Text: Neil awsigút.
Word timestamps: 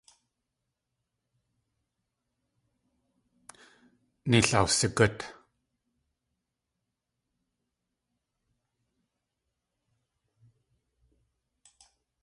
Neil 4.29 4.49
awsigút. 4.59 5.17